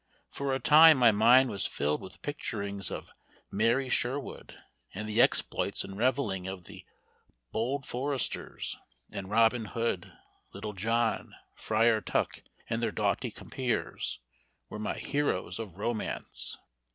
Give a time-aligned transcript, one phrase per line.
[0.31, 3.11] For a time my mind was filled with picturings of
[3.51, 4.57] "merry Sherwood,"
[4.95, 6.83] and the exploits and revelling of the
[7.51, 8.77] hold foresters;
[9.11, 10.11] and Robin Hood,
[10.53, 14.17] Little John, Friar Tuck, and their doughty compeers,
[14.69, 16.57] were my heroes of romance.